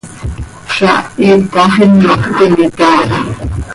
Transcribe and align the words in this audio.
Zaah 0.75 1.03
iitax 1.23 1.71
imac 1.85 2.21
cöimitai. 2.35 2.99